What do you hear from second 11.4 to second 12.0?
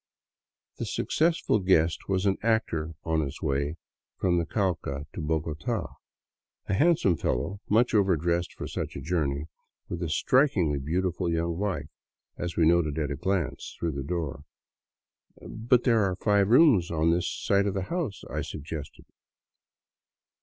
wife,